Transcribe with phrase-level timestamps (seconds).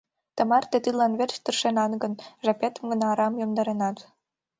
[0.35, 2.13] Тымарте тидлан верч тыршенат гын,
[2.45, 3.97] жапетым гына арам йомдаренат.